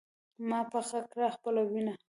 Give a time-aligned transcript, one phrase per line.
[0.49, 1.93] ما پخه کړه خپله ينه